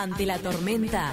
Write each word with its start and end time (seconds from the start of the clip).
Ante 0.00 0.24
la 0.26 0.38
tormenta. 0.38 1.12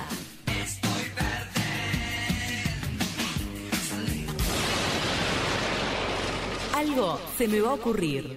Algo 6.76 7.20
se 7.36 7.48
me 7.48 7.62
va 7.62 7.72
a 7.72 7.74
ocurrir. 7.74 8.36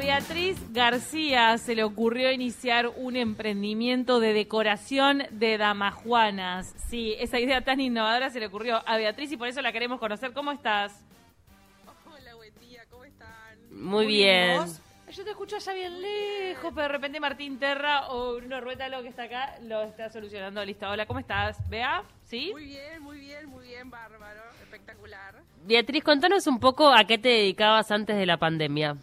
Beatriz 0.00 0.56
García 0.72 1.58
se 1.58 1.74
le 1.74 1.84
ocurrió 1.84 2.32
iniciar 2.32 2.88
un 2.96 3.16
emprendimiento 3.16 4.18
de 4.18 4.32
decoración 4.32 5.24
de 5.30 5.58
damajuanas. 5.58 6.74
Sí, 6.88 7.14
esa 7.18 7.38
idea 7.38 7.60
tan 7.60 7.80
innovadora 7.80 8.30
se 8.30 8.40
le 8.40 8.46
ocurrió 8.46 8.82
a 8.88 8.96
Beatriz 8.96 9.30
y 9.30 9.36
por 9.36 9.48
eso 9.48 9.60
la 9.60 9.72
queremos 9.72 10.00
conocer. 10.00 10.30
¿Cócómo 10.30 10.52
estás? 10.52 11.04
Hola, 12.06 12.34
buen 12.34 12.54
día, 12.60 12.82
¿cómo 12.88 13.04
están? 13.04 13.58
Muy 13.70 14.06
bien. 14.06 14.62
Yo 15.12 15.22
te 15.22 15.30
escucho 15.30 15.56
allá 15.56 15.74
bien 15.74 16.00
lejos, 16.00 16.72
pero 16.74 16.86
de 16.86 16.92
repente 16.92 17.20
Martín 17.20 17.58
Terra 17.58 18.08
o 18.08 18.36
Bruno 18.36 18.58
Rueta, 18.62 18.88
lo 18.88 19.02
que 19.02 19.08
está 19.08 19.24
acá, 19.24 19.58
lo 19.60 19.82
está 19.82 20.08
solucionando. 20.08 20.64
Listo, 20.64 20.88
hola, 20.88 21.04
¿cómo 21.04 21.20
estás? 21.20 21.58
¿Bea? 21.68 22.04
¿Sí? 22.24 22.48
Muy 22.52 22.64
bien, 22.64 23.02
muy 23.02 23.18
bien, 23.18 23.50
muy 23.50 23.66
bien, 23.66 23.90
bárbaro, 23.90 24.40
espectacular. 24.62 25.34
Beatriz, 25.66 26.02
contanos 26.02 26.46
un 26.46 26.58
poco 26.58 26.90
a 26.90 27.04
qué 27.04 27.18
te 27.18 27.28
dedicabas 27.28 27.90
antes 27.90 28.16
de 28.16 28.24
la 28.24 28.38
pandemia. 28.38 28.96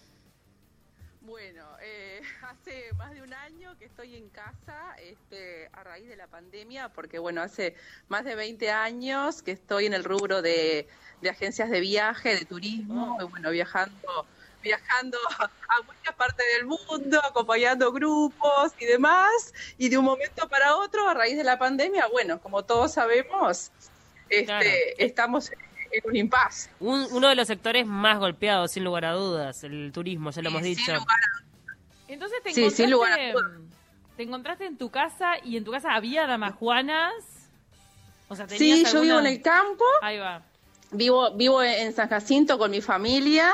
Estoy 3.98 4.16
en 4.16 4.30
casa 4.30 4.94
este, 5.02 5.68
a 5.74 5.84
raíz 5.84 6.08
de 6.08 6.16
la 6.16 6.28
pandemia, 6.28 6.90
porque 6.90 7.18
bueno, 7.18 7.42
hace 7.42 7.74
más 8.10 8.24
de 8.26 8.36
20 8.36 8.70
años 8.70 9.42
que 9.42 9.50
estoy 9.50 9.88
en 9.88 9.96
el 9.96 10.04
rubro 10.04 10.44
de, 10.44 10.88
de 11.20 11.30
agencias 11.32 11.72
de 11.72 11.80
viaje, 11.80 12.36
de 12.36 12.46
turismo, 12.46 13.18
y 13.20 13.24
bueno, 13.24 13.50
viajando 13.50 13.98
viajando 14.62 15.18
a 15.40 15.82
muchas 15.84 16.16
partes 16.16 16.46
del 16.58 16.68
mundo, 16.68 17.20
acompañando 17.24 17.92
grupos 17.92 18.74
y 18.80 18.86
demás, 18.86 19.32
y 19.80 19.90
de 19.90 19.98
un 19.98 20.06
momento 20.06 20.48
para 20.48 20.76
otro, 20.76 21.10
a 21.10 21.16
raíz 21.16 21.36
de 21.36 21.44
la 21.44 21.58
pandemia, 21.58 22.06
bueno, 22.12 22.40
como 22.40 22.66
todos 22.66 22.94
sabemos, 22.94 23.72
este, 24.30 24.46
Claro. 24.46 24.70
estamos 25.00 25.50
en 25.52 26.02
un 26.04 26.16
impasse. 26.18 26.70
Un- 26.80 27.08
uno 27.12 27.30
de 27.30 27.36
los 27.36 27.48
sectores 27.48 27.88
más 27.88 28.20
golpeados, 28.20 28.74
sin 28.74 28.84
lugar 28.84 29.06
a 29.06 29.14
dudas, 29.14 29.64
el 29.64 29.92
turismo, 29.92 30.30
ya 30.30 30.44
lo 30.44 30.50
hemos 30.50 30.62
Sí, 30.62 30.76
dicho. 30.76 30.84
sin 30.86 30.94
lugar 30.96 31.18
Entonces 32.10 32.40
te 32.44 32.54
Sí, 32.54 32.62
encontraste, 32.62 32.84
sin 32.84 32.92
lugar 32.92 33.20
a 33.20 33.32
dudas. 33.34 33.67
Te 34.18 34.24
encontraste 34.24 34.66
en 34.66 34.78
tu 34.78 34.90
casa 34.90 35.34
y 35.44 35.56
en 35.58 35.64
tu 35.64 35.72
casa 35.72 35.94
había 35.94 36.26
damajuanas. 36.28 37.14
O 38.28 38.36
sea, 38.36 38.50
Sí, 38.50 38.84
yo 38.92 39.02
vivo 39.02 39.20
en 39.20 39.28
el 39.28 39.42
campo, 39.42 39.86
Ahí 40.02 40.18
va. 40.18 40.42
vivo 40.92 41.34
vivo 41.36 41.64
en 41.64 41.94
San 41.94 42.10
Jacinto 42.10 42.58
con 42.58 42.72
mi 42.72 42.82
familia, 42.82 43.54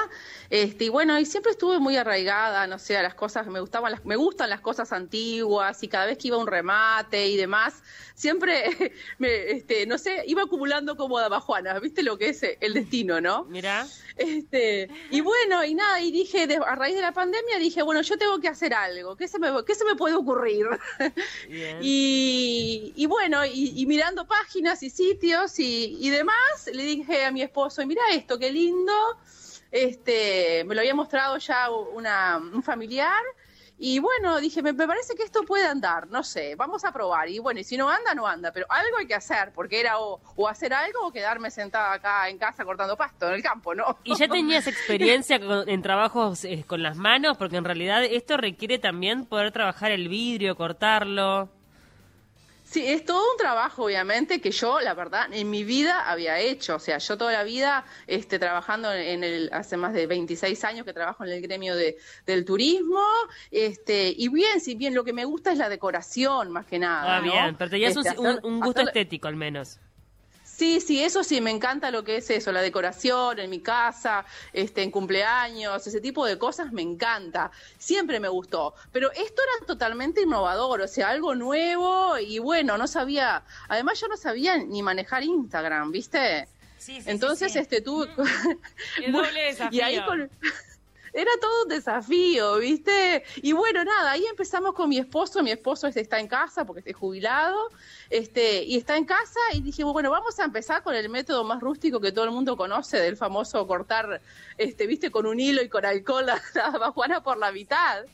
este 0.61 0.85
y 0.85 0.89
bueno, 0.89 1.17
y 1.19 1.25
siempre 1.25 1.51
estuve 1.51 1.79
muy 1.79 1.97
arraigada, 1.97 2.67
no 2.67 2.77
sé, 2.77 2.95
a 2.95 3.01
las 3.01 3.15
cosas, 3.15 3.47
me 3.47 3.59
gustaban 3.59 3.91
las, 3.91 4.05
me 4.05 4.15
gustan 4.15 4.51
las 4.51 4.61
cosas 4.61 4.91
antiguas 4.93 5.81
y 5.81 5.87
cada 5.87 6.05
vez 6.05 6.19
que 6.19 6.27
iba 6.27 6.37
a 6.37 6.39
un 6.39 6.45
remate 6.45 7.25
y 7.27 7.37
demás, 7.37 7.81
siempre 8.13 8.63
me, 9.17 9.49
este, 9.51 9.87
no 9.87 9.97
sé, 9.97 10.23
iba 10.27 10.43
acumulando 10.43 10.95
como 10.95 11.19
damajuanas, 11.19 11.81
¿viste 11.81 12.03
lo 12.03 12.19
que 12.19 12.29
es 12.29 12.43
eh, 12.43 12.59
el 12.61 12.75
destino, 12.75 13.19
no? 13.19 13.45
Mirá, 13.45 13.87
Este, 14.15 14.89
y 15.09 15.21
bueno, 15.21 15.65
y 15.65 15.73
nada, 15.73 15.99
y 16.01 16.11
dije, 16.11 16.45
de- 16.45 16.57
a 16.57 16.75
raíz 16.75 16.95
de 16.95 17.01
la 17.01 17.13
pandemia, 17.13 17.57
dije, 17.57 17.81
bueno, 17.81 18.03
yo 18.03 18.15
tengo 18.19 18.39
que 18.39 18.47
hacer 18.47 18.75
algo, 18.75 19.15
¿qué 19.15 19.27
se 19.27 19.39
me, 19.39 19.49
qué 19.65 19.73
se 19.73 19.85
me 19.85 19.95
puede 19.95 20.13
ocurrir? 20.13 20.67
bien. 21.49 21.79
Y, 21.81 22.93
y 22.95 23.05
bueno, 23.07 23.43
y, 23.43 23.73
y 23.75 23.85
mirando 23.87 24.27
páginas 24.27 24.83
y 24.83 24.91
sitios 24.91 25.57
y, 25.57 25.97
y 25.99 26.11
demás, 26.11 26.35
le 26.71 26.83
dije 26.83 27.25
a 27.25 27.31
mi 27.31 27.41
esposo, 27.41 27.83
mira 27.87 28.03
esto, 28.11 28.37
qué 28.37 28.51
lindo. 28.51 28.93
Este, 29.73 30.63
me 30.65 30.75
lo 30.75 30.81
había 30.81 30.93
mostrado 30.93 31.37
ya 31.39 31.69
una, 31.71 32.37
un 32.37 32.61
familiar. 32.61 33.21
Y 33.79 33.97
bueno, 33.97 34.39
dije, 34.39 34.61
me, 34.61 34.71
parece 34.75 35.15
que 35.15 35.23
esto 35.23 35.41
puede 35.43 35.65
andar, 35.65 36.07
no 36.07 36.21
sé, 36.23 36.55
vamos 36.55 36.85
a 36.85 36.93
probar. 36.93 37.27
Y 37.27 37.39
bueno, 37.39 37.59
y 37.59 37.63
si 37.63 37.75
no 37.75 37.89
anda, 37.89 38.13
no 38.13 38.27
anda, 38.27 38.51
pero 38.51 38.67
algo 38.69 38.97
hay 38.99 39.07
que 39.07 39.15
hacer, 39.15 39.51
porque 39.53 39.79
era 39.79 39.99
o, 39.99 40.21
o 40.35 40.47
hacer 40.47 40.73
algo 40.75 41.07
o 41.07 41.11
quedarme 41.11 41.49
sentada 41.49 41.91
acá 41.93 42.29
en 42.29 42.37
casa 42.37 42.63
cortando 42.63 42.95
pasto 42.95 43.27
en 43.27 43.33
el 43.33 43.41
campo, 43.43 43.73
¿no? 43.73 43.97
¿Y 44.03 44.15
ya 44.15 44.27
tenías 44.27 44.67
experiencia 44.67 45.39
con- 45.39 45.67
en 45.67 45.81
trabajos 45.81 46.45
eh, 46.45 46.63
con 46.67 46.83
las 46.83 46.95
manos? 46.95 47.35
Porque 47.37 47.57
en 47.57 47.65
realidad 47.65 48.03
esto 48.03 48.37
requiere 48.37 48.77
también 48.77 49.25
poder 49.25 49.51
trabajar 49.51 49.91
el 49.91 50.07
vidrio, 50.07 50.55
cortarlo. 50.55 51.49
Sí, 52.73 52.87
es 52.87 53.05
todo 53.05 53.19
un 53.19 53.37
trabajo, 53.37 53.83
obviamente, 53.85 54.41
que 54.41 54.49
yo, 54.49 54.79
la 54.79 54.95
verdad, 54.95 55.27
en 55.31 55.47
mi 55.51 55.63
vida 55.63 56.09
había 56.09 56.39
hecho. 56.39 56.75
O 56.77 56.79
sea, 56.79 56.97
yo 56.97 57.17
toda 57.19 57.31
la 57.31 57.43
vida 57.43 57.85
este, 58.07 58.39
trabajando 58.39 58.91
en 58.91 59.23
el, 59.23 59.51
hace 59.53 59.77
más 59.77 59.93
de 59.93 60.07
26 60.07 60.63
años 60.63 60.83
que 60.83 60.91
trabajo 60.91 61.23
en 61.23 61.31
el 61.33 61.41
gremio 61.43 61.75
de, 61.75 61.97
del 62.25 62.45
turismo. 62.45 62.99
Este, 63.51 64.11
y 64.17 64.27
bien, 64.29 64.59
si 64.59 64.73
bien 64.73 64.95
lo 64.95 65.03
que 65.03 65.13
me 65.13 65.25
gusta 65.25 65.51
es 65.51 65.59
la 65.59 65.69
decoración, 65.69 66.51
más 66.51 66.65
que 66.65 66.79
nada. 66.79 67.17
Ah, 67.17 67.21
¿no? 67.21 67.31
bien, 67.31 67.55
pero 67.57 67.69
tenías 67.69 67.95
Este, 67.95 68.19
un- 68.19 68.25
hacer- 68.27 68.39
un 68.43 68.59
gusto 68.59 68.79
hacer- 68.81 68.87
estético 68.87 69.27
al 69.27 69.35
menos. 69.35 69.79
Sí, 70.63 70.79
sí, 70.79 71.03
eso 71.03 71.25
sí, 71.25 71.41
me 71.41 71.51
encanta 71.51 71.91
lo 71.91 72.05
que 72.05 72.15
es 72.15 72.29
eso, 72.29 72.53
la 72.53 72.61
decoración 72.61 73.37
en 73.37 73.49
mi 73.49 73.59
casa, 73.59 74.23
este, 74.53 74.81
en 74.81 74.91
cumpleaños, 74.91 75.85
ese 75.85 75.99
tipo 75.99 76.25
de 76.25 76.37
cosas 76.37 76.71
me 76.71 76.81
encanta. 76.81 77.51
Siempre 77.77 78.21
me 78.21 78.29
gustó. 78.29 78.73
Pero 78.93 79.11
esto 79.11 79.41
era 79.41 79.65
totalmente 79.67 80.21
innovador, 80.21 80.79
o 80.79 80.87
sea, 80.87 81.09
algo 81.09 81.35
nuevo 81.35 82.17
y 82.17 82.39
bueno, 82.39 82.77
no 82.77 82.87
sabía, 82.87 83.43
además 83.67 83.99
yo 83.99 84.07
no 84.07 84.15
sabía 84.15 84.55
ni 84.57 84.81
manejar 84.81 85.23
Instagram, 85.23 85.91
¿viste? 85.91 86.47
Sí, 86.77 87.01
sí, 87.01 87.09
Entonces, 87.09 87.51
sí, 87.51 87.59
este, 87.59 87.81
tú... 87.81 88.07
Qué 88.95 89.11
doble 89.11 89.43
desafío. 89.43 89.77
Y 89.77 89.81
ahí 89.81 90.01
con- 90.05 90.29
Era 91.13 91.29
todo 91.39 91.63
un 91.63 91.69
desafío, 91.69 92.55
¿viste? 92.57 93.23
Y 93.37 93.53
bueno, 93.53 93.83
nada, 93.83 94.11
ahí 94.11 94.25
empezamos 94.25 94.73
con 94.73 94.89
mi 94.89 94.97
esposo. 94.97 95.43
Mi 95.43 95.51
esposo 95.51 95.85
este 95.87 96.01
está 96.01 96.19
en 96.19 96.27
casa 96.27 96.65
porque 96.65 96.79
está 96.79 96.97
jubilado. 96.97 97.69
Este, 98.09 98.63
y 98.63 98.77
está 98.77 98.97
en 98.97 99.05
casa 99.05 99.39
y 99.53 99.61
dije, 99.61 99.83
bueno, 99.83 100.09
vamos 100.09 100.39
a 100.39 100.43
empezar 100.45 100.81
con 100.83 100.95
el 100.95 101.09
método 101.09 101.43
más 101.43 101.59
rústico 101.61 101.99
que 101.99 102.11
todo 102.11 102.25
el 102.25 102.31
mundo 102.31 102.57
conoce, 102.57 102.97
del 102.99 103.15
famoso 103.17 103.65
cortar, 103.67 104.21
este, 104.57 104.87
viste, 104.87 105.11
con 105.11 105.25
un 105.27 105.39
hilo 105.39 105.61
y 105.61 105.69
con 105.69 105.85
alcohol 105.85 106.25
la, 106.25 106.41
la 106.55 106.69
bajuana 106.71 107.21
por 107.21 107.37
la 107.37 107.51
mitad. 107.51 108.05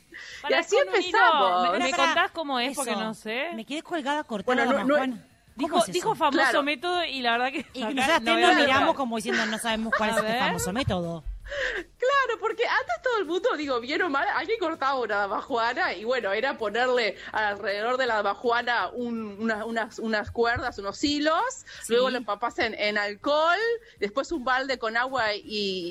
y 0.48 0.52
así 0.52 0.76
hilo, 0.76 0.86
empezamos. 0.94 1.78
¿Me, 1.78 1.90
contás 1.92 2.30
cómo 2.32 2.58
es? 2.60 2.72
Eso. 2.72 2.82
Porque 2.84 2.96
no 2.96 3.14
sé. 3.14 3.48
Me 3.54 3.64
quedé 3.64 3.82
colgada 3.82 4.24
cortada, 4.24 4.54
Bueno, 4.66 4.72
no- 4.80 4.84
no- 4.84 4.96
Juan. 4.96 5.26
¿Cómo 5.56 5.68
Dijo, 5.76 5.84
es 5.86 5.92
dijo 5.92 6.14
famoso 6.14 6.38
Claro. 6.42 6.62
método 6.62 7.04
y 7.04 7.20
la 7.20 7.32
verdad 7.32 7.52
que. 7.52 7.66
Y 7.74 7.82
acá 7.82 7.92
nosotras 7.92 8.22
no 8.22 8.38
nos 8.40 8.54
miramos 8.56 8.96
como 8.96 9.16
diciendo 9.16 9.44
no 9.46 9.58
sabemos 9.58 9.92
cuál 9.96 10.10
es 10.10 10.16
este 10.16 10.28
ver. 10.30 10.38
famoso 10.38 10.72
método. 10.72 11.24
Claro, 12.26 12.40
porque 12.40 12.66
antes 12.66 12.94
todo 13.02 13.18
el 13.18 13.24
mundo, 13.24 13.48
digo, 13.56 13.80
bien 13.80 14.02
o 14.02 14.10
mal, 14.10 14.26
alguien 14.34 14.58
cortaba 14.58 14.98
una 15.00 15.16
damajuana 15.16 15.94
y 15.94 16.04
bueno, 16.04 16.32
era 16.32 16.58
ponerle 16.58 17.16
alrededor 17.32 17.96
de 17.96 18.06
la 18.06 18.16
damajuana 18.16 18.90
un- 18.90 19.36
una- 19.40 19.64
unas, 19.64 19.98
unas 19.98 20.30
cuerdas, 20.30 20.78
unos 20.78 21.02
hilos, 21.02 21.42
Sí. 21.82 21.92
luego 21.94 22.10
lo 22.10 22.18
empapas 22.18 22.58
en, 22.58 22.74
en 22.74 22.98
alcohol, 22.98 23.58
después 23.98 24.32
un 24.32 24.44
balde 24.44 24.78
con 24.78 24.96
agua 24.96 25.34
y, 25.34 25.42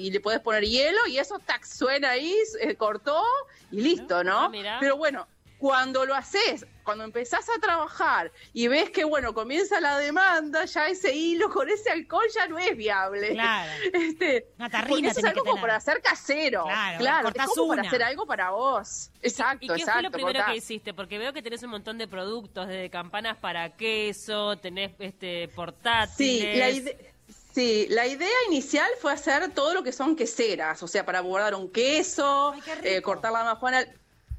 y 0.07 0.11
le 0.11 0.19
puedes 0.19 0.39
poner 0.41 0.63
hielo 0.65 0.99
y 1.07 1.17
eso 1.17 1.39
tac, 1.39 1.63
suena 1.65 2.11
ahí, 2.11 2.35
eh, 2.61 2.75
cortó 2.75 3.23
y 3.71 3.81
listo, 3.81 4.23
¿no? 4.23 4.51
Ah. 4.53 4.77
Pero 4.79 4.97
bueno, 4.97 5.27
cuando 5.59 6.05
lo 6.05 6.15
haces, 6.15 6.65
cuando 6.83 7.03
empezás 7.03 7.45
a 7.49 7.59
trabajar 7.59 8.31
y 8.53 8.69
ves 8.69 8.89
que, 8.89 9.03
bueno, 9.03 9.33
comienza 9.33 9.79
la 9.81 9.99
demanda, 9.99 10.63
ya 10.65 10.87
ese 10.87 11.13
hilo 11.13 11.49
con 11.49 11.69
ese 11.69 11.91
alcohol 11.91 12.25
ya 12.33 12.47
no 12.47 12.57
es 12.57 12.75
viable. 12.75 13.33
Claro. 13.33 13.71
Este, 13.93 14.47
Una 14.57 14.69
tarrina 14.69 15.09
eso 15.09 15.19
es 15.19 15.25
algo 15.25 15.43
como 15.43 15.61
para 15.61 15.75
hacer 15.75 16.01
casero. 16.01 16.63
Claro, 16.63 16.97
Claro, 16.99 17.23
cortás 17.23 17.47
es 17.47 17.53
como 17.53 17.67
para 17.75 17.81
hacer 17.83 18.03
algo 18.03 18.25
para 18.25 18.51
vos. 18.51 19.11
Exacto, 19.21 19.65
¿Y 19.65 19.67
qué 19.67 19.73
exacto. 19.73 19.93
fue 19.93 20.01
lo 20.03 20.11
primero 20.11 20.39
cortás. 20.39 20.51
que 20.51 20.57
hiciste? 20.57 20.93
Porque 20.93 21.17
veo 21.17 21.33
que 21.33 21.41
tenés 21.41 21.61
un 21.63 21.71
montón 21.71 21.97
de 21.97 22.07
productos, 22.07 22.67
desde 22.67 22.89
campanas 22.89 23.37
para 23.37 23.75
queso, 23.75 24.57
tenés 24.57 24.91
este 24.99 25.49
portátiles. 25.49 26.15
Sí, 26.15 26.57
la 26.57 26.69
idea... 26.69 26.95
Sí, 27.53 27.87
la 27.89 28.07
idea 28.07 28.29
inicial 28.47 28.89
fue 29.01 29.11
hacer 29.11 29.51
todo 29.53 29.73
lo 29.73 29.83
que 29.83 29.91
son 29.91 30.15
queseras, 30.15 30.81
o 30.83 30.87
sea, 30.87 31.03
para 31.05 31.19
guardar 31.19 31.55
un 31.55 31.69
queso, 31.71 32.53
Ay, 32.53 32.61
eh, 32.83 33.01
cortar 33.01 33.31
la 33.31 33.43
majuana, 33.43 33.85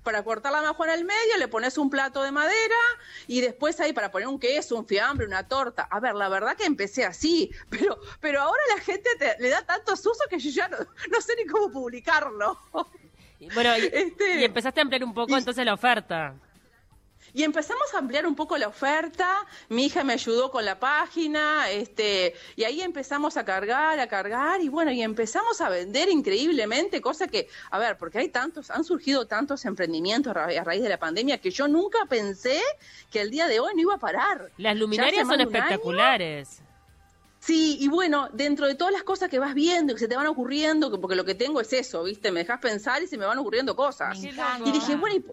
para 0.02 0.23
cortar 0.23 0.52
la 0.52 0.62
majuana 0.62 0.94
al 0.94 1.05
medio 1.05 1.37
le 1.38 1.49
pones 1.49 1.76
un 1.79 1.91
plato 1.91 2.23
de 2.23 2.32
madera 2.32 2.75
y 3.26 3.41
después 3.41 3.79
ahí 3.81 3.93
para 3.93 4.11
poner 4.11 4.29
un 4.29 4.38
queso, 4.38 4.76
un 4.76 4.87
fiambre, 4.87 5.26
una 5.26 5.47
torta. 5.47 5.87
A 5.91 6.00
ver, 6.00 6.14
la 6.14 6.29
verdad 6.29 6.56
que 6.56 6.64
empecé 6.64 7.05
así, 7.05 7.50
pero 7.70 7.99
pero 8.20 8.41
ahora 8.41 8.62
la 8.76 8.82
gente 8.82 9.11
te- 9.19 9.37
le 9.38 9.50
da 9.50 9.62
tantos 9.64 10.00
usos 10.00 10.26
que 10.29 10.38
yo 10.38 10.50
ya 10.50 10.69
no, 10.69 10.79
no 10.79 11.20
sé 11.20 11.35
ni 11.37 11.47
cómo 11.47 11.70
publicarlo. 11.70 12.58
Y 13.38 13.49
Bueno, 13.55 13.76
y, 13.76 13.82
Este- 13.93 14.41
y 14.41 14.44
empezaste 14.44 14.81
a 14.81 14.82
ampliar 14.82 15.05
un 15.05 15.14
poco 15.14 15.32
y- 15.35 15.38
entonces 15.38 15.64
la 15.64 15.75
oferta. 15.75 16.35
Y 17.32 17.43
empezamos 17.44 17.93
a 17.94 17.99
ampliar 17.99 18.27
un 18.27 18.35
poco 18.35 18.56
la 18.59 18.69
oferta, 18.69 19.47
mi 19.69 19.87
hija 19.87 20.03
me 20.05 20.12
ayudó 20.15 20.50
con 20.50 20.65
la 20.65 20.79
página, 20.81 21.71
este, 21.71 22.35
y 22.56 22.65
ahí 22.65 22.81
empezamos 22.81 23.37
a 23.37 23.44
cargar, 23.44 24.00
a 24.00 24.06
cargar, 24.09 24.61
y 24.61 24.69
bueno, 24.69 24.91
y 24.91 25.03
empezamos 25.03 25.61
a 25.61 25.69
vender 25.69 26.09
increíblemente, 26.09 27.00
cosa 27.00 27.29
que, 27.29 27.49
a 27.71 27.79
ver, 27.79 27.97
porque 27.99 28.19
hay 28.19 28.29
tantos, 28.29 28.71
han 28.71 28.85
surgido 28.85 29.27
tantos 29.27 29.65
emprendimientos 29.65 30.31
a 30.31 30.35
ra- 30.35 30.61
a 30.61 30.65
raíz 30.65 30.82
de 30.82 30.88
la 30.88 30.99
pandemia 30.99 31.38
que 31.38 31.50
yo 31.50 31.69
nunca 31.69 31.99
pensé 32.09 32.61
que 33.11 33.21
el 33.21 33.31
día 33.31 33.47
de 33.47 33.61
hoy 33.61 33.75
no 33.75 33.81
iba 33.83 33.94
a 33.94 33.99
parar. 33.99 34.50
Las 34.56 34.76
luminarias 34.76 35.26
son 35.29 35.41
espectaculares. 35.59 36.62
Sí, 37.38 37.79
y 37.81 37.88
bueno, 37.88 38.29
dentro 38.33 38.67
de 38.67 38.75
todas 38.75 38.93
las 38.93 39.03
cosas 39.03 39.31
que 39.31 39.38
vas 39.38 39.55
viendo, 39.55 39.94
que 39.94 40.00
se 40.00 40.09
te 40.09 40.15
van 40.17 40.26
ocurriendo, 40.26 40.91
que- 40.91 40.99
porque 40.99 41.17
lo 41.17 41.25
que 41.25 41.35
tengo 41.35 41.61
es 41.61 41.73
eso, 41.73 42.03
¿viste? 42.03 42.31
Me 42.33 42.41
dejas 42.41 42.61
pensar 42.61 43.03
y 43.03 43.06
se 43.06 43.17
me 43.17 43.25
van 43.25 43.38
ocurriendo 43.38 43.75
cosas. 43.75 44.19
Y 44.69 44.73
dije, 44.73 44.97
bueno, 44.97 45.17
¿y, 45.17 45.25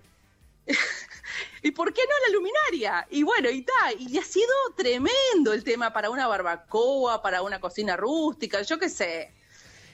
¿y 1.64 1.72
por 1.72 1.94
qué 1.94 2.02
no 2.02 2.28
la 2.28 2.34
luminaria? 2.38 3.08
Y 3.10 3.24
bueno, 3.24 3.50
y 3.50 3.62
tal, 3.64 3.96
y 4.00 4.18
ha 4.18 4.24
sido 4.24 4.48
tremendo 4.76 5.54
el 5.54 5.64
tema 5.64 5.92
para 5.94 6.10
una 6.10 6.28
barbacoa, 6.28 7.22
para 7.22 7.42
una 7.42 7.60
cocina 7.60 7.96
rústica, 7.98 8.62
yo 8.62 8.78
qué 8.80 8.90
sé. 8.90 9.34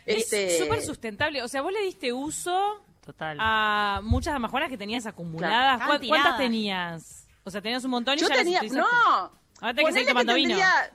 Este, 0.05 0.55
Es 0.55 0.59
súper 0.59 0.81
sustentable. 0.81 1.41
O 1.43 1.47
sea, 1.47 1.61
vos 1.61 1.71
le 1.71 1.81
diste 1.81 2.11
uso 2.11 2.83
Total. 3.05 3.37
a 3.39 4.01
muchas 4.03 4.33
damajuanas 4.33 4.69
que 4.69 4.77
tenías 4.77 5.05
acumuladas. 5.05 5.77
Claro. 5.77 5.85
¿Cuál- 5.85 6.01
Estaban 6.03 6.21
¿Cuántas 6.21 6.37
tenías? 6.39 7.27
O 7.45 7.49
sea, 7.51 7.61
tenías 7.61 7.83
un 7.85 7.91
montón 7.91 8.15
y 8.15 8.21
yo 8.21 8.27
ya 8.27 8.35
las 8.35 8.43
tenía, 8.43 8.59
utilizaste. 8.59 8.81
no, 8.89 9.31
Ahora 9.61 9.73
tenés 9.73 9.93
que 9.93 9.93
seguir 9.93 9.93
ponele 9.93 10.07
tomando 10.07 10.33
vino. 10.33 10.49
tendría- 10.49 10.91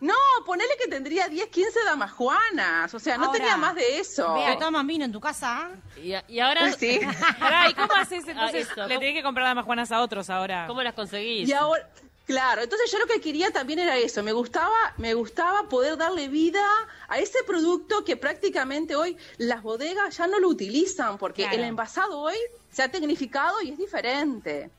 no, 0.00 0.14
ponele 0.46 0.70
que 0.80 0.88
tendría 0.88 1.28
10, 1.28 1.48
15 1.48 1.84
damajuanas, 1.84 2.92
o 2.94 2.98
sea, 2.98 3.16
no 3.18 3.26
Ahora, 3.26 3.38
tenía 3.38 3.56
más 3.56 3.74
de 3.74 3.98
eso. 3.98 4.34
Vea, 4.34 4.58
toman 4.58 4.86
vino 4.86 5.04
en 5.04 5.12
tu 5.12 5.20
casa. 5.20 5.70
Y, 5.96 6.12
y 6.28 6.40
ahora, 6.40 6.72
Sí. 6.72 7.00
Pará, 7.38 7.68
¿y 7.68 7.74
cómo 7.74 7.92
haces 7.94 8.26
entonces? 8.26 8.68
Ah, 8.68 8.72
eso, 8.72 8.82
le 8.82 8.94
¿cómo- 8.94 9.00
tenés 9.00 9.14
que 9.14 9.22
comprar 9.22 9.46
damajuanas 9.46 9.90
a 9.92 10.00
otros 10.00 10.30
ahora. 10.30 10.66
¿cómo 10.68 10.82
las 10.82 10.94
conseguís? 10.94 11.48
Y 11.48 11.52
ahora, 11.52 11.88
claro, 12.26 12.62
entonces 12.62 12.90
yo 12.92 12.98
lo 12.98 13.06
que 13.06 13.20
quería 13.20 13.50
también 13.50 13.78
era 13.80 13.96
eso, 13.96 14.22
me 14.22 14.32
gustaba, 14.32 14.76
me 14.98 15.14
gustaba 15.14 15.68
poder 15.68 15.96
darle 15.96 16.28
vida 16.28 16.64
a 17.08 17.18
ese 17.18 17.42
producto 17.44 18.04
que 18.04 18.16
prácticamente 18.16 18.94
hoy 18.94 19.16
las 19.38 19.62
bodegas 19.62 20.16
ya 20.16 20.26
no 20.26 20.38
lo 20.38 20.48
utilizan, 20.48 21.18
porque 21.18 21.42
Claro. 21.42 21.58
el 21.58 21.64
envasado 21.64 22.20
hoy 22.20 22.36
se 22.70 22.82
ha 22.82 22.88
tecnificado 22.90 23.60
y 23.62 23.70
es 23.70 23.78
diferente. 23.78 24.70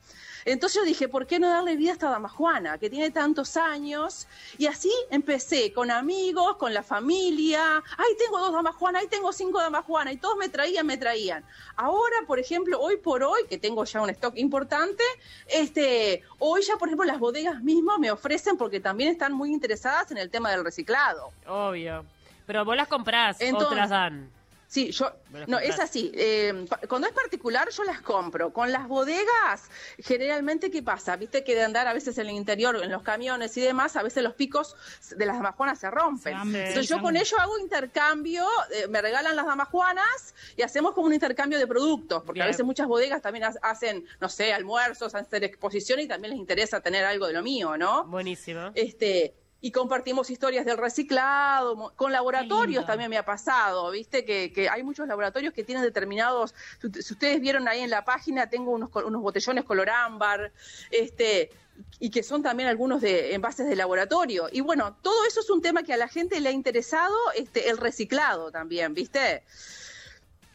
Entonces 0.46 0.82
yo 0.82 0.86
dije, 0.86 1.08
¿por 1.08 1.28
qué 1.28 1.40
no 1.40 1.50
darle 1.50 1.76
vida 1.76 1.92
a 1.92 1.94
esta 1.94 2.10
dama 2.10 2.30
Juana, 2.30 2.78
que 2.78 2.90
tiene 2.90 3.12
tantos 3.12 3.58
años? 3.58 4.28
Y 4.58 4.68
así 4.68 4.92
empecé 5.10 5.74
con 5.74 5.92
amigos, 5.92 6.58
con 6.58 6.74
la 6.74 6.84
familia. 6.84 7.84
Ay, 7.98 8.16
tengo 8.18 8.40
dos 8.40 8.54
damas 8.54 8.76
Juana, 8.76 9.00
ay, 9.00 9.08
tengo 9.08 9.32
cinco 9.34 9.60
damas 9.60 9.86
Juana. 9.86 10.12
Y 10.12 10.18
todos 10.18 10.38
me 10.38 10.50
traían, 10.50 10.86
me 10.86 10.98
traían. 10.98 11.44
Ahora, 11.76 12.18
por 12.28 12.40
ejemplo, 12.40 12.80
hoy 12.80 12.98
por 12.98 13.24
hoy, 13.24 13.42
que 13.50 13.58
tengo 13.58 13.84
ya 13.86 14.02
un 14.02 14.10
stock 14.10 14.38
importante, 14.38 15.04
este, 15.48 16.24
hoy 16.40 16.62
ya, 16.62 16.78
por 16.78 16.88
ejemplo, 16.88 17.06
las 17.06 17.20
bodegas 17.20 17.62
mismas 17.62 18.00
me 18.00 18.12
ofrecen, 18.12 18.58
porque 18.58 18.80
también 18.80 19.10
están 19.12 19.34
muy 19.34 19.52
interesadas 19.52 20.12
en 20.12 20.18
el 20.18 20.30
tema 20.30 20.52
del 20.52 20.64
reciclado. 20.64 21.32
Obvio. 21.48 22.06
Pero 22.46 22.66
vos 22.66 22.76
las 22.76 22.88
comprás, 22.88 23.40
Entonces- 23.42 23.68
otras 23.70 23.90
dan. 23.90 24.32
Sí, 24.72 24.92
yo, 24.92 25.12
no, 25.48 25.58
es 25.58 25.80
así. 25.80 26.12
eh, 26.14 26.66
cuando 26.88 27.08
es 27.08 27.14
particular, 27.14 27.68
yo 27.72 27.84
las 27.86 28.02
compro. 28.02 28.54
Con 28.54 28.72
las 28.72 28.88
bodegas, 28.88 29.64
generalmente, 29.98 30.70
¿qué 30.70 30.84
pasa? 30.84 31.16
Viste 31.16 31.44
que 31.44 31.56
de 31.56 31.64
andar 31.64 31.88
a 31.88 31.94
veces 31.94 32.16
en 32.20 32.28
el 32.28 32.36
interior, 32.36 32.76
en 32.76 32.92
los 32.92 33.02
camiones 33.02 33.58
y 33.58 33.62
demás, 33.62 33.96
a 33.96 34.04
veces 34.04 34.22
los 34.22 34.36
picos 34.36 34.76
de 35.16 35.26
las 35.26 35.38
damajuanas 35.38 35.80
se 35.80 35.90
rompen. 35.90 36.34
Entonces, 36.68 36.88
yo 36.88 37.02
con 37.02 37.16
ello 37.18 37.40
hago 37.40 37.58
intercambio, 37.58 38.46
eh, 38.72 38.88
me 38.88 39.02
regalan 39.02 39.36
las 39.36 39.48
damajuanas 39.48 40.36
y 40.56 40.62
hacemos 40.62 40.94
como 40.94 41.08
un 41.08 41.14
intercambio 41.16 41.58
de 41.58 41.66
productos, 41.66 42.22
porque 42.24 42.42
a 42.42 42.46
veces 42.46 42.64
muchas 42.64 42.86
bodegas 42.88 43.24
también 43.24 43.46
ha- 43.46 43.54
hacen, 43.64 44.06
no 44.20 44.30
sé, 44.30 44.54
almuerzos, 44.54 45.16
hacen 45.16 45.44
exposición 45.44 46.00
y 46.00 46.08
también 46.08 46.30
les 46.32 46.40
interesa 46.40 46.80
tener 46.80 47.06
algo 47.06 47.26
de 47.26 47.34
lo 47.34 47.42
mío, 47.42 47.76
¿no? 47.76 48.04
Buenísimo. 48.06 48.72
este 48.76 49.34
y 49.62 49.72
compartimos 49.72 50.30
historias 50.30 50.66
del 50.66 50.78
reciclado, 50.78 51.94
con 51.96 52.12
laboratorios 52.12 52.86
también 52.86 53.10
me 53.10 53.18
ha 53.18 53.26
pasado, 53.26 53.92
viste 53.92 54.24
que, 54.24 54.54
que 54.54 54.70
hay 54.70 54.84
muchos 54.84 55.08
laboratorios 55.08 55.54
que 55.54 55.64
tienen 55.64 55.84
determinados, 55.84 56.56
si, 56.80 57.14
ustedes 57.14 57.42
vieron 57.42 57.68
ahí 57.68 57.82
en 57.82 57.90
la 57.90 58.06
página, 58.06 58.50
tengo 58.50 58.72
unos, 58.72 58.90
unos 58.96 59.22
botellones 59.22 59.66
color 59.66 59.90
ámbar, 59.90 60.52
este 60.92 61.52
y 62.00 62.10
que 62.10 62.24
son 62.24 62.44
también 62.44 62.68
algunos 62.68 63.00
de 63.02 63.34
envases 63.34 63.68
de 63.68 63.76
laboratorio. 63.76 64.50
Y 64.52 64.60
bueno, 64.60 64.98
todo 65.02 65.26
eso 65.26 65.40
es 65.40 65.50
un 65.50 65.62
tema 65.62 65.84
que 65.84 65.94
a 65.94 65.98
la 65.98 66.10
gente 66.10 66.40
le 66.42 66.50
ha 66.50 66.52
interesado, 66.52 67.16
este, 67.36 67.70
el 67.70 67.78
reciclado 67.78 68.52
también, 68.52 68.94
¿viste? 68.94 69.44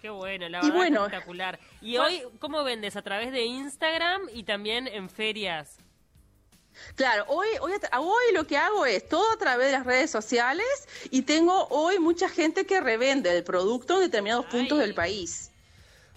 Qué 0.02 0.10
bueno, 0.10 0.48
la 0.50 0.58
Y 0.58 0.62
verdad 0.62 0.76
bueno. 0.76 1.04
espectacular. 1.06 1.58
¿Y 1.80 1.96
hoy 1.96 2.22
cómo 2.38 2.62
vendes? 2.62 2.94
¿A 2.96 3.00
través 3.02 3.32
de 3.32 3.44
Instagram 3.44 4.22
y 4.34 4.42
también 4.44 4.86
en 4.86 5.08
ferias? 5.08 5.78
Claro, 6.96 7.24
hoy, 7.28 7.48
hoy, 7.60 7.72
hoy 7.98 8.24
lo 8.34 8.46
que 8.46 8.56
hago 8.56 8.86
es 8.86 9.08
todo 9.08 9.30
a 9.32 9.36
través 9.36 9.66
de 9.66 9.72
las 9.72 9.86
redes 9.86 10.10
sociales 10.10 10.66
y 11.10 11.22
tengo 11.22 11.66
hoy 11.70 11.98
mucha 11.98 12.28
gente 12.28 12.66
que 12.66 12.80
revende 12.80 13.36
el 13.36 13.44
producto 13.44 13.94
en 13.96 14.00
determinados 14.02 14.46
puntos 14.46 14.78
del 14.78 14.94
país. 14.94 15.50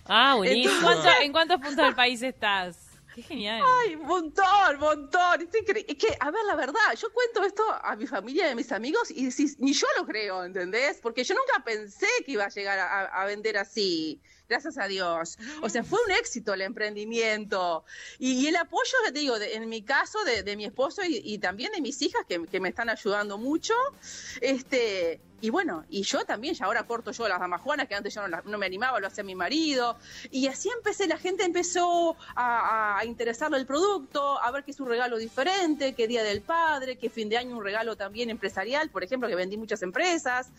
Ah, 0.06 0.32
¿En, 0.32 0.38
buenísimo. 0.38 0.82
cuánto- 0.82 1.10
¿En 1.22 1.32
cuántos 1.32 1.58
puntos 1.62 1.86
del 1.86 1.96
país 1.96 2.22
estás? 2.22 2.78
Qué 3.18 3.24
genial. 3.24 3.64
Ay, 3.80 3.96
montón, 3.96 4.78
montón. 4.80 5.42
Es, 5.42 5.50
es 5.52 5.96
que, 5.96 6.18
a 6.20 6.30
ver, 6.30 6.46
la 6.46 6.54
verdad, 6.54 6.94
yo 7.02 7.12
cuento 7.12 7.44
esto 7.44 7.64
a 7.68 7.96
mi 7.96 8.06
familia 8.06 8.48
y 8.48 8.52
a 8.52 8.56
mis 8.56 8.72
amigos 8.72 9.10
y 9.10 9.28
ni 9.58 9.74
yo 9.74 9.88
lo 9.98 10.06
creo, 10.06 10.44
¿entendés? 10.44 11.00
Porque 11.02 11.24
yo 11.24 11.34
nunca 11.34 11.64
pensé 11.66 12.06
que 12.24 12.34
iba 12.34 12.44
a 12.44 12.50
llegar 12.50 12.78
a, 12.78 13.26
vender 13.26 13.58
así. 13.58 14.22
Gracias 14.48 14.78
a 14.78 14.88
Dios. 14.88 15.40
O 15.64 15.70
sea, 15.70 15.84
fue 15.84 15.98
un 16.06 16.12
éxito 16.12 16.54
el 16.54 16.62
emprendimiento. 16.62 17.86
Y, 18.20 18.46
el 18.46 18.56
apoyo, 18.56 18.94
te 19.08 19.20
digo, 19.20 19.40
de- 19.40 19.56
en 19.56 19.68
mi 19.68 19.82
caso, 19.82 20.20
de, 20.24 20.56
mi 20.56 20.66
esposo 20.66 21.02
y, 21.04 21.40
también 21.40 21.72
de 21.72 21.82
mis 21.82 22.00
hijas, 22.04 22.22
que 22.28 22.60
me 22.60 22.70
están 22.70 22.88
ayudando 22.88 23.40
mucho. 23.40 23.74
Este, 24.42 25.22
y 25.40 25.50
bueno, 25.50 25.86
y 25.90 26.02
yo 26.02 26.26
también, 26.26 26.56
ya 26.56 26.66
ahora 26.66 26.84
corto 26.84 27.12
yo 27.12 27.28
las 27.28 27.40
damajuanas, 27.40 27.88
que 27.88 27.96
antes 27.96 28.14
yo 28.14 28.28
no, 28.28 28.42
no 28.44 28.58
me 28.58 28.66
animaba, 28.66 29.00
lo 29.00 29.08
hacía 29.08 29.24
mi 29.24 29.36
marido. 29.36 29.98
Y 30.32 30.48
así 30.48 30.70
empecé, 30.76 31.08
la 31.08 31.18
gente 31.18 31.44
empezó 31.44 32.16
a, 32.36 32.98
a 32.98 33.06
interesarle 33.06 33.58
el 33.58 33.66
producto, 33.66 34.42
a 34.42 34.50
ver 34.52 34.64
que 34.64 34.72
es 34.72 34.80
un 34.80 34.88
regalo 34.88 35.18
diferente, 35.18 35.94
que 35.94 36.08
Día 36.08 36.24
del 36.24 36.42
Padre, 36.42 36.98
que 36.98 37.10
fin 37.10 37.30
de 37.30 37.38
año 37.38 37.56
un 37.56 37.64
regalo 37.64 37.96
también 37.96 38.30
empresarial, 38.30 38.90
por 38.90 39.04
ejemplo, 39.04 39.28
que 39.28 39.36
vendí 39.36 39.58
muchas 39.58 39.82
empresas, 39.84 40.50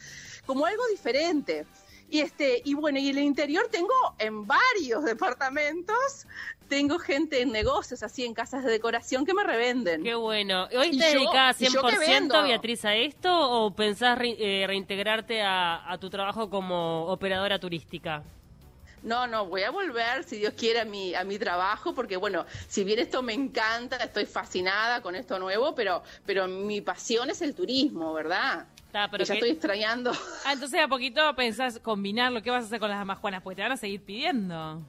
como 0.47 0.67
algo 0.67 0.87
diferente. 0.89 1.67
Y 2.11 2.21
este, 2.21 2.63
y 2.65 2.75
bueno, 2.75 2.99
y 2.99 3.09
en 3.11 3.19
el 3.19 3.25
interior 3.25 3.69
tengo 3.71 3.93
en 4.19 4.47
varios 4.47 5.05
departamentos, 5.05 6.27
tengo 6.69 6.99
gente 6.99 7.43
en 7.43 7.53
negocios, 7.53 8.03
así 8.03 8.25
en 8.25 8.35
casas 8.35 8.65
de 8.65 8.71
decoración 8.71 9.27
que 9.27 9.35
me 9.35 9.45
revenden. 9.45 10.03
Qué 10.03 10.15
bueno. 10.15 10.69
¿Hoy 10.77 10.91
te 10.99 11.13
que 11.13 11.67
100% 11.99 11.99
vendo. 11.99 12.43
Beatriz 12.43 12.85
a 12.85 12.95
esto 12.95 13.31
o 13.65 13.75
pensás 13.75 14.19
re- 14.19 14.37
eh, 14.39 14.67
reintegrarte 14.67 15.43
a, 15.43 15.91
a 15.91 15.99
tu 15.99 16.09
trabajo 16.11 16.49
como 16.49 17.07
operadora 17.07 17.59
turística? 17.59 18.23
No, 19.03 19.27
no, 19.27 19.47
voy 19.47 19.63
a 19.63 19.71
volver, 19.71 20.25
si 20.25 20.37
Dios 20.39 20.55
quiere, 20.57 20.81
a 20.81 20.85
mi, 20.85 21.15
a 21.15 21.25
mi 21.25 21.39
trabajo, 21.39 21.95
porque 21.95 22.17
bueno, 22.17 22.45
si 22.69 22.85
bien 22.85 22.99
esto 22.99 23.23
me 23.23 23.33
encanta, 23.33 23.97
estoy 23.97 24.27
fascinada 24.27 25.01
con 25.03 25.15
esto 25.15 25.39
nuevo, 25.39 25.75
pero, 25.75 26.03
pero 26.27 26.49
mi 26.49 26.81
pasión 26.81 27.31
es 27.31 27.41
el 27.43 27.55
turismo, 27.55 28.13
¿verdad? 28.13 28.67
Pero 29.11 29.23
ya 29.25 29.35
que- 29.35 29.39
estoy 29.41 29.51
extrañando. 29.51 30.13
Ah, 30.45 30.53
entonces 30.55 30.81
a 30.81 30.89
poquito 30.89 31.35
pensás 31.37 31.79
combinar 31.79 32.33
lo 32.33 32.43
que 32.43 32.51
vas 32.51 32.65
a 32.65 32.67
hacer 32.67 32.81
con 32.81 32.89
las 32.89 32.99
damajuanas, 32.99 33.43
porque 33.43 33.57
te 33.57 33.63
van 33.63 33.73
a 33.73 33.77
seguir 33.77 34.03
pidiendo. 34.03 34.83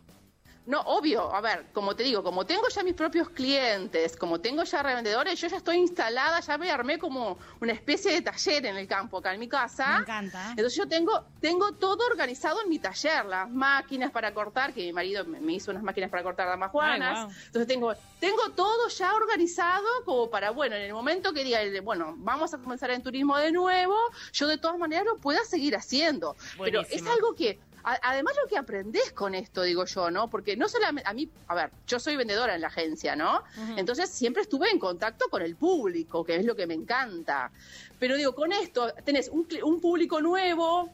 No, 0.70 0.82
obvio, 0.82 1.34
a 1.34 1.42
ver, 1.42 1.66
como 1.74 1.96
te 1.96 2.04
digo, 2.04 2.22
como 2.22 2.46
tengo 2.46 2.68
ya 2.70 2.84
mis 2.84 2.94
propios 2.94 3.28
clientes, 3.32 4.16
como 4.16 4.40
tengo 4.40 4.64
ya 4.64 4.84
revendedores, 4.84 5.42
yo 5.42 5.48
ya 5.48 5.58
estoy 5.58 5.78
instalada, 5.78 6.40
ya 6.42 6.60
me 6.60 6.70
armé 6.70 7.00
como 7.00 7.40
una 7.60 7.74
especie 7.74 8.12
de 8.12 8.22
taller 8.22 8.68
en 8.68 8.78
el 8.78 8.88
campo 8.88 9.18
acá 9.18 9.34
en 9.34 9.40
mi 9.40 9.50
casa. 9.50 9.96
Me 9.96 10.02
encanta. 10.04 10.50
Entonces 10.52 10.76
yo 10.76 10.88
tengo, 10.88 11.26
tengo 11.42 11.72
todo 11.74 12.06
organizado 12.06 12.62
en 12.62 12.70
mi 12.70 12.78
taller, 12.78 13.26
las 13.26 13.50
máquinas 13.50 14.12
para 14.12 14.32
cortar, 14.32 14.72
que 14.72 14.82
mi 14.84 14.94
marido 14.94 15.26
me, 15.26 15.40
me 15.40 15.54
hizo 15.54 15.72
unas 15.72 15.82
máquinas 15.82 16.12
para 16.12 16.22
cortar 16.22 16.48
damajuanas. 16.48 17.18
Ay, 17.18 17.24
wow. 17.26 17.34
Entonces 17.48 17.68
tengo, 17.68 17.96
tengo 18.20 18.50
todo 18.56 18.90
ya 18.90 19.16
organizado 19.16 19.88
como 20.06 20.30
para, 20.30 20.52
bueno, 20.52 20.76
en 20.76 20.84
el 20.84 20.94
momento 20.94 21.34
que 21.34 21.44
diga, 21.44 21.64
el- 21.64 21.82
bueno, 21.82 22.14
vamos 22.18 22.54
a 22.54 22.60
comenzar 22.60 22.92
en 22.92 23.02
turismo 23.02 23.36
de 23.38 23.52
nuevo, 23.52 23.96
yo 24.34 24.46
de 24.46 24.60
todas 24.60 24.78
maneras 24.78 25.06
lo 25.06 25.18
pueda 25.18 25.44
seguir 25.46 25.76
haciendo. 25.76 26.36
Pero 26.64 26.82
es 26.82 26.90
Buenísimo. 26.90 27.12
algo 27.12 27.34
que, 27.34 27.60
a- 27.84 28.00
además 28.04 28.34
lo 28.42 28.48
que 28.50 28.58
aprendés 28.58 29.12
con 29.14 29.36
esto, 29.36 29.64
digo 29.64 29.86
yo, 29.86 30.12
¿no? 30.12 30.30
Porque 30.30 30.56
no 30.58 30.68
solamente, 30.70 31.10
a 31.10 31.14
mí, 31.14 31.30
a 31.48 31.56
ver, 31.56 31.72
yo 31.88 32.00
soy 32.00 32.16
vendedora 32.16 32.56
en 32.56 32.62
la 32.62 32.68
agencia, 32.68 33.16
¿no? 33.16 33.44
Entonces 33.78 34.10
siempre 34.10 34.42
estuve 34.44 34.70
en 34.70 34.80
contacto 34.80 35.26
con 35.30 35.42
el 35.42 35.56
público, 35.56 36.24
que 36.24 36.36
es 36.36 36.46
lo 36.46 36.56
que 36.56 36.68
me 36.68 36.74
encanta. 36.74 37.52
Pero 38.00 38.16
digo, 38.16 38.34
con 38.34 38.52
esto 38.52 38.94
tenés 39.04 39.30
un, 39.30 39.48
un 39.64 39.82
público 39.82 40.22
nuevo, 40.22 40.90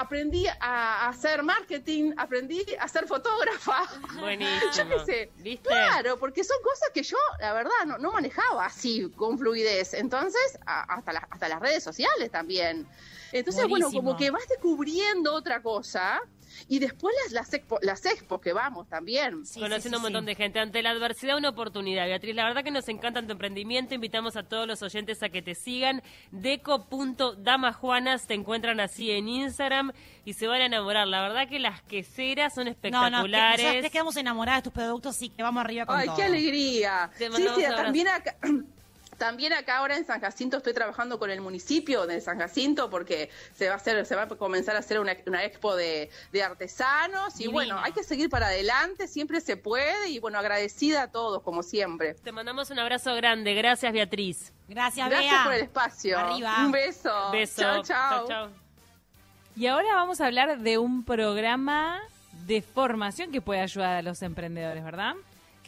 aprendí 0.00 0.46
a, 0.60 1.08
hacer 1.08 1.42
marketing, 1.42 2.12
aprendí 2.16 2.64
a 2.78 2.86
ser 2.88 3.06
fotógrafa. 3.06 3.82
Buenísimo. 4.18 4.72
Yo 4.76 4.88
qué 4.88 5.04
sé. 5.04 5.32
¿Viste? 5.38 5.68
Claro, 5.68 6.18
porque 6.18 6.44
son 6.44 6.56
cosas 6.62 6.90
que 6.94 7.02
yo, 7.02 7.16
la 7.40 7.52
verdad, 7.52 7.70
no, 7.86 7.98
no 7.98 8.12
manejaba 8.12 8.66
así 8.66 9.10
con 9.16 9.38
fluidez. 9.38 9.94
Entonces, 9.94 10.58
a- 10.66 10.82
hasta, 10.94 11.12
la- 11.12 11.26
hasta 11.30 11.48
las 11.48 11.60
redes 11.60 11.82
sociales 11.82 12.30
también. 12.30 12.86
Entonces, 13.32 13.66
bueno, 13.68 13.90
como 13.92 14.16
que 14.16 14.30
vas 14.30 14.48
descubriendo 14.48 15.34
otra 15.34 15.60
cosa 15.60 16.20
y 16.68 16.78
después 16.78 17.14
las, 17.24 17.32
las, 17.32 17.54
expo, 17.54 17.78
las 17.82 18.04
expos 18.06 18.40
que 18.40 18.52
vamos 18.52 18.88
también. 18.88 19.44
Sí, 19.46 19.60
Conociendo 19.60 19.82
sí, 19.82 19.88
sí, 19.90 19.96
un 19.96 20.02
montón 20.02 20.22
sí. 20.22 20.26
de 20.26 20.34
gente. 20.34 20.58
Ante 20.60 20.82
la 20.82 20.90
adversidad, 20.90 21.36
una 21.36 21.50
oportunidad. 21.50 22.06
Beatriz, 22.06 22.34
la 22.34 22.44
verdad 22.44 22.64
que 22.64 22.70
nos 22.70 22.88
encanta 22.88 23.24
tu 23.24 23.32
emprendimiento. 23.32 23.94
Invitamos 23.94 24.36
a 24.36 24.42
todos 24.42 24.66
los 24.66 24.82
oyentes 24.82 25.22
a 25.22 25.28
que 25.28 25.42
te 25.42 25.54
sigan. 25.54 26.02
Deco.damajuanas. 26.32 28.26
Te 28.26 28.34
encuentran 28.34 28.80
así 28.80 29.10
en 29.10 29.28
Instagram 29.28 29.92
y 30.24 30.34
se 30.34 30.46
van 30.46 30.60
a 30.62 30.66
enamorar. 30.66 31.06
La 31.08 31.22
verdad 31.22 31.48
que 31.48 31.58
las 31.58 31.82
queseras 31.82 32.54
son 32.54 32.64
No, 32.64 32.70
no, 32.70 32.74
que- 32.80 32.88
espectaculares. 32.88 33.74
ya 33.74 33.80
te 33.82 33.90
quedamos 33.90 34.16
enamoradas 34.16 34.60
de 34.60 34.64
tus 34.64 34.72
productos, 34.72 35.16
así 35.16 35.28
que 35.30 35.42
vamos 35.42 35.60
arriba 35.64 35.86
con 35.86 35.96
Ay, 35.96 36.06
todo. 36.06 36.16
qué 36.16 36.22
alegría. 36.24 37.10
Te 37.16 37.30
Sí, 37.30 37.42
sí, 37.56 37.62
también 37.76 38.08
acá, 38.08 38.36
También 39.18 39.52
acá 39.52 39.78
ahora 39.78 39.96
en 39.96 40.06
San 40.06 40.20
Jacinto 40.20 40.56
estoy 40.56 40.72
trabajando 40.72 41.18
con 41.18 41.30
el 41.30 41.40
municipio 41.40 42.06
de 42.06 42.20
San 42.20 42.38
Jacinto 42.38 42.88
porque 42.88 43.30
se 43.52 43.66
va 43.66 43.74
a 43.74 43.76
hacer, 43.76 44.06
se 44.06 44.14
va 44.14 44.22
a 44.22 44.28
comenzar 44.28 44.76
a 44.76 44.78
hacer 44.78 45.00
una, 45.00 45.16
una 45.26 45.44
expo 45.44 45.74
de, 45.74 46.08
de 46.32 46.42
artesanos 46.42 47.34
y 47.34 47.38
Divino. 47.38 47.52
bueno, 47.52 47.80
hay 47.80 47.92
que 47.92 48.04
seguir 48.04 48.30
para 48.30 48.46
adelante, 48.46 49.08
siempre 49.08 49.40
se 49.40 49.56
puede 49.56 50.08
y 50.08 50.20
bueno, 50.20 50.38
agradecida 50.38 51.02
a 51.02 51.10
todos 51.10 51.42
como 51.42 51.64
siempre. 51.64 52.14
Te 52.14 52.30
mandamos 52.30 52.70
un 52.70 52.78
abrazo 52.78 53.14
grande. 53.16 53.54
Gracias, 53.54 53.92
Beatriz. 53.92 54.52
Gracias, 54.68 55.08
Gracias 55.08 55.32
Bea. 55.32 55.44
por 55.44 55.52
el 55.54 55.62
espacio. 55.62 56.18
Arriba. 56.18 56.54
Un 56.64 56.70
beso. 56.72 57.30
Beso. 57.32 57.62
Chao, 57.62 57.82
chao. 57.82 58.28
Chau. 58.28 58.48
Y 59.56 59.66
ahora 59.66 59.94
vamos 59.94 60.20
a 60.20 60.26
hablar 60.26 60.58
de 60.60 60.78
un 60.78 61.04
programa 61.04 62.00
de 62.46 62.62
formación 62.62 63.32
que 63.32 63.40
puede 63.40 63.60
ayudar 63.60 63.96
a 63.96 64.02
los 64.02 64.22
emprendedores, 64.22 64.84
¿verdad? 64.84 65.14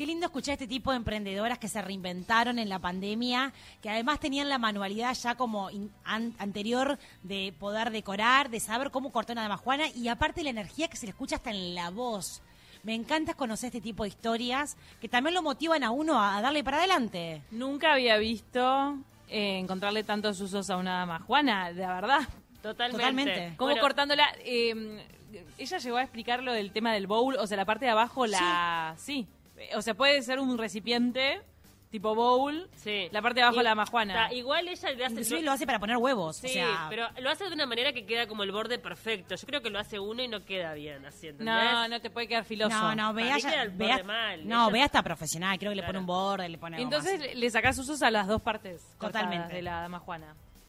Qué 0.00 0.06
lindo 0.06 0.24
escuchar 0.24 0.54
este 0.54 0.66
tipo 0.66 0.92
de 0.92 0.96
emprendedoras 0.96 1.58
que 1.58 1.68
se 1.68 1.82
reinventaron 1.82 2.58
en 2.58 2.70
la 2.70 2.78
pandemia, 2.78 3.52
que 3.82 3.90
además 3.90 4.18
tenían 4.18 4.48
la 4.48 4.56
manualidad 4.56 5.12
ya 5.12 5.34
como 5.34 5.68
in- 5.70 5.92
an- 6.04 6.34
anterior 6.38 6.98
de 7.22 7.52
poder 7.60 7.90
decorar, 7.90 8.48
de 8.48 8.60
saber 8.60 8.90
cómo 8.90 9.12
cortar 9.12 9.34
una 9.34 9.42
damajuana 9.42 9.88
y 9.94 10.08
aparte 10.08 10.42
la 10.42 10.48
energía 10.48 10.88
que 10.88 10.96
se 10.96 11.04
le 11.04 11.10
escucha 11.10 11.36
hasta 11.36 11.50
en 11.50 11.74
la 11.74 11.90
voz. 11.90 12.40
Me 12.82 12.94
encanta 12.94 13.34
conocer 13.34 13.66
este 13.66 13.82
tipo 13.82 14.04
de 14.04 14.08
historias 14.08 14.78
que 15.02 15.08
también 15.10 15.34
lo 15.34 15.42
motivan 15.42 15.84
a 15.84 15.90
uno 15.90 16.18
a, 16.18 16.38
a 16.38 16.40
darle 16.40 16.64
para 16.64 16.78
adelante. 16.78 17.42
Nunca 17.50 17.92
había 17.92 18.16
visto 18.16 18.96
eh, 19.28 19.58
encontrarle 19.58 20.02
tantos 20.02 20.40
usos 20.40 20.70
a 20.70 20.78
una 20.78 21.00
dama 21.00 21.18
Juana, 21.26 21.74
de 21.74 21.86
verdad. 21.86 22.20
Totalmente. 22.62 22.96
Totalmente. 23.02 23.54
Como 23.58 23.72
Bueno, 23.72 23.82
cortándola. 23.82 24.28
eh, 24.46 25.04
ella 25.58 25.76
llegó 25.76 25.98
a 25.98 26.02
explicar 26.04 26.42
lo 26.42 26.54
del 26.54 26.72
tema 26.72 26.94
del 26.94 27.06
bowl, 27.06 27.36
o 27.36 27.46
sea, 27.46 27.58
la 27.58 27.66
parte 27.66 27.84
de 27.84 27.90
abajo, 27.90 28.26
la. 28.26 28.94
Sí. 28.96 29.26
O 29.76 29.82
sea, 29.82 29.94
puede 29.94 30.22
ser 30.22 30.38
un 30.38 30.56
recipiente 30.58 31.40
tipo 31.90 32.14
bowl. 32.14 32.68
Sí. 32.76 33.08
La 33.10 33.20
parte 33.20 33.40
de 33.40 33.42
abajo, 33.42 33.60
Y- 33.60 33.64
la 33.64 33.74
majuana. 33.74 34.32
igual 34.32 34.68
ella 34.68 34.90
le 34.92 35.04
hace. 35.04 35.12
Inclusive 35.14 35.42
lo 35.42 35.50
hace 35.50 35.66
para 35.66 35.80
poner 35.80 35.96
huevos. 35.96 36.36
Sí, 36.36 36.46
o 36.46 36.50
sea, 36.50 36.86
pero 36.88 37.08
lo 37.20 37.30
hace 37.30 37.48
de 37.48 37.52
una 37.52 37.66
manera 37.66 37.92
que 37.92 38.06
queda 38.06 38.28
como 38.28 38.44
el 38.44 38.52
borde 38.52 38.78
perfecto. 38.78 39.34
Yo 39.34 39.44
creo 39.44 39.60
que 39.60 39.70
lo 39.70 39.78
hace 39.80 39.98
uno 39.98 40.22
y 40.22 40.28
no 40.28 40.44
queda 40.44 40.72
bien 40.74 41.04
así, 41.04 41.26
¿entendés? 41.28 41.52
No, 41.52 41.88
no 41.88 42.00
te 42.00 42.08
puede 42.10 42.28
quedar 42.28 42.44
filoso. 42.44 42.76
no, 42.76 42.94
no, 42.94 43.12
mí 43.12 43.24
ya- 43.40 43.64
borde 43.70 44.04
mal. 44.04 44.46
no, 44.48 44.64
Ella- 44.66 44.72
Bea 44.72 44.84
está 44.84 45.02
profesional, 45.02 45.58
creo 45.58 45.72
que 45.72 45.76
le 45.76 45.82
pone 45.82 45.98
un 45.98 46.06
borde, 46.06 46.48
le 46.48 46.58
pone 46.58 46.76
algo 46.76 46.84
Entonces 46.84 47.18
más. 47.18 47.34
le- 47.34 47.50
sacás 47.50 47.76
usos 47.76 48.00
a 48.02 48.10
las 48.12 48.28
dos 48.28 48.40
partes. 48.40 48.82
Totalmente. 49.00 49.54
De 49.54 49.62
la 49.62 49.80
dama 49.80 49.98
Juana. 49.98 50.36